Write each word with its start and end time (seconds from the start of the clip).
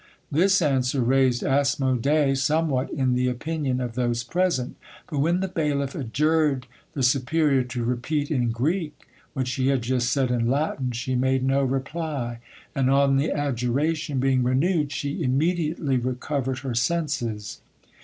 This 0.31 0.63
answer 0.63 0.99
raised 0.99 1.43
Asmodee 1.43 2.33
somewhat 2.33 2.89
in 2.89 3.13
the 3.13 3.27
opinion 3.27 3.79
of 3.79 3.93
those 3.93 4.23
present; 4.23 4.75
but 5.07 5.19
when 5.19 5.41
the 5.41 5.47
bailiff 5.47 5.93
adjured 5.93 6.65
the 6.95 7.03
superior 7.03 7.61
to 7.65 7.83
repeat 7.83 8.31
in 8.31 8.49
Greek 8.49 8.99
what 9.33 9.47
she 9.47 9.67
had 9.67 9.83
just 9.83 10.09
said 10.11 10.31
in 10.31 10.49
Latin 10.49 10.89
she 10.89 11.13
made 11.13 11.43
no 11.43 11.61
reply, 11.63 12.39
and 12.73 12.89
on 12.89 13.17
the 13.17 13.29
adjuration 13.29 14.19
being 14.19 14.41
renewed 14.41 14.91
she 14.91 15.21
immediately 15.21 15.97
recovered 15.97 16.57
her 16.65 16.73
senses. 16.73 17.59